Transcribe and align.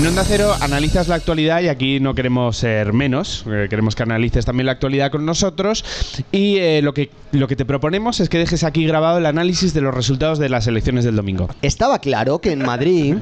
En 0.00 0.06
Onda 0.06 0.24
Cero 0.26 0.54
analizas 0.60 1.08
la 1.08 1.16
actualidad 1.16 1.60
y 1.60 1.68
aquí 1.68 2.00
no 2.00 2.14
queremos 2.14 2.56
ser 2.56 2.94
menos, 2.94 3.44
eh, 3.46 3.66
queremos 3.68 3.94
que 3.94 4.02
analices 4.02 4.46
también 4.46 4.64
la 4.64 4.72
actualidad 4.72 5.10
con 5.10 5.26
nosotros 5.26 5.84
y 6.32 6.56
eh, 6.56 6.80
lo, 6.80 6.94
que, 6.94 7.10
lo 7.32 7.46
que 7.46 7.54
te 7.54 7.66
proponemos 7.66 8.18
es 8.20 8.30
que 8.30 8.38
dejes 8.38 8.64
aquí 8.64 8.86
grabado 8.86 9.18
el 9.18 9.26
análisis 9.26 9.74
de 9.74 9.82
los 9.82 9.94
resultados 9.94 10.38
de 10.38 10.48
las 10.48 10.66
elecciones 10.66 11.04
del 11.04 11.16
domingo. 11.16 11.50
Estaba 11.60 11.98
claro 11.98 12.38
que 12.38 12.52
en 12.52 12.64
Madrid 12.64 13.16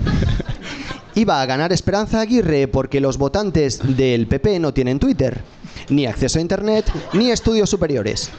iba 1.16 1.42
a 1.42 1.46
ganar 1.46 1.72
Esperanza 1.72 2.20
Aguirre 2.20 2.68
porque 2.68 3.00
los 3.00 3.18
votantes 3.18 3.80
del 3.96 4.28
PP 4.28 4.60
no 4.60 4.72
tienen 4.72 5.00
Twitter, 5.00 5.40
ni 5.88 6.06
acceso 6.06 6.38
a 6.38 6.42
Internet, 6.42 6.84
ni 7.12 7.32
estudios 7.32 7.68
superiores. 7.68 8.30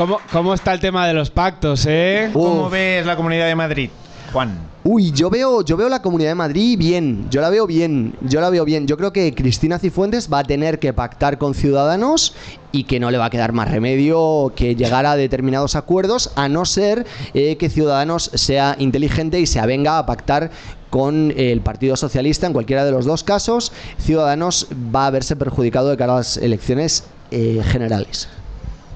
Cómo, 0.00 0.18
cómo 0.32 0.54
está 0.54 0.72
el 0.72 0.80
tema 0.80 1.06
de 1.06 1.12
los 1.12 1.28
pactos, 1.30 1.84
eh? 1.86 2.30
¿Cómo 2.32 2.66
Uf. 2.66 2.72
ves 2.72 3.04
la 3.04 3.16
Comunidad 3.16 3.46
de 3.46 3.54
Madrid, 3.54 3.90
Juan? 4.32 4.70
Uy, 4.82 5.12
yo 5.12 5.28
veo, 5.28 5.62
yo 5.62 5.76
veo 5.76 5.90
la 5.90 6.00
Comunidad 6.00 6.30
de 6.30 6.36
Madrid 6.36 6.78
bien, 6.78 7.26
yo 7.28 7.42
la 7.42 7.50
veo 7.50 7.66
bien, 7.66 8.14
yo 8.22 8.40
la 8.40 8.48
veo 8.48 8.64
bien. 8.64 8.86
Yo 8.86 8.96
creo 8.96 9.12
que 9.12 9.34
Cristina 9.34 9.78
Cifuentes 9.78 10.32
va 10.32 10.38
a 10.38 10.44
tener 10.44 10.78
que 10.78 10.94
pactar 10.94 11.36
con 11.36 11.52
Ciudadanos 11.52 12.34
y 12.72 12.84
que 12.84 12.98
no 12.98 13.10
le 13.10 13.18
va 13.18 13.26
a 13.26 13.30
quedar 13.30 13.52
más 13.52 13.70
remedio 13.70 14.54
que 14.56 14.74
llegar 14.74 15.04
a 15.04 15.16
determinados 15.16 15.76
acuerdos, 15.76 16.32
a 16.34 16.48
no 16.48 16.64
ser 16.64 17.04
eh, 17.34 17.56
que 17.56 17.68
Ciudadanos 17.68 18.30
sea 18.32 18.76
inteligente 18.78 19.38
y 19.38 19.44
se 19.44 19.60
avenga 19.60 19.98
a 19.98 20.06
pactar 20.06 20.50
con 20.88 21.34
el 21.36 21.60
Partido 21.60 21.94
Socialista 21.96 22.46
en 22.46 22.54
cualquiera 22.54 22.86
de 22.86 22.92
los 22.92 23.04
dos 23.04 23.22
casos. 23.22 23.70
Ciudadanos 23.98 24.66
va 24.72 25.08
a 25.08 25.10
verse 25.10 25.36
perjudicado 25.36 25.90
de 25.90 25.98
cara 25.98 26.14
a 26.14 26.16
las 26.16 26.38
elecciones 26.38 27.04
eh, 27.30 27.60
generales. 27.66 28.30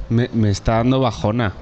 Me, 0.08 0.28
me 0.32 0.50
está 0.50 0.74
dando 0.76 1.00
bajona. 1.00 1.52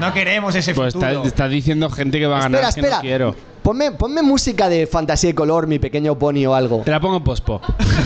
No 0.00 0.12
queremos 0.12 0.54
ese 0.54 0.74
Pues 0.74 0.94
está, 0.94 1.08
futuro. 1.08 1.26
está 1.28 1.48
diciendo 1.48 1.90
gente 1.90 2.18
que 2.18 2.26
va 2.26 2.38
a 2.38 2.42
ganar 2.42 2.62
Espera, 2.64 2.72
que 2.74 2.80
espera. 2.80 2.96
no 2.96 3.02
quiero. 3.02 3.36
Ponme, 3.62 3.92
ponme 3.92 4.22
música 4.22 4.68
de 4.68 4.86
fantasía 4.86 5.30
y 5.30 5.34
color, 5.34 5.66
mi 5.66 5.78
pequeño 5.78 6.16
pony 6.16 6.46
o 6.46 6.54
algo. 6.54 6.82
Te 6.84 6.90
la 6.90 7.00
pongo 7.00 7.16
en 7.16 7.24
pospo. 7.24 7.60